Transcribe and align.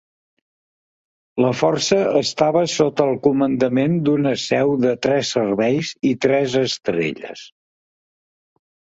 La 1.43 1.49
força 1.57 1.97
estava 2.21 2.63
sota 2.75 3.05
el 3.11 3.19
comandament 3.27 3.99
d'una 4.07 4.31
seu 4.43 4.73
de 4.85 4.93
tres 5.07 5.29
serveis 5.37 5.91
i 6.13 6.15
tres 6.27 6.57
estrelles. 6.63 7.45